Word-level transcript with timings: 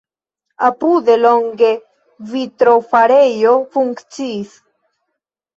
Apude 0.67 1.17
longe 1.25 1.69
vitrofarejo 2.31 3.55
funkciis. 3.77 4.61